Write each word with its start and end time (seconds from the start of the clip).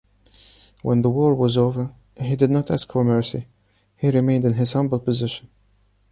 When 0.81 1.03
the 1.03 1.11
war 1.11 1.35
was 1.35 1.59
over 1.59 1.93
he 2.19 2.35
did 2.35 2.49
not 2.49 2.71
ask 2.71 2.91
for 2.91 3.03
mercy, 3.03 3.45
he 3.95 4.09
remained 4.09 4.45
in 4.45 4.53
his 4.55 4.73
humble 4.73 4.97
position. 4.97 5.47